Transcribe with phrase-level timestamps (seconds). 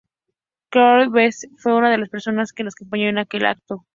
[0.71, 3.85] Clotario Blest fue una de las personas que las acompañó en aquel acto.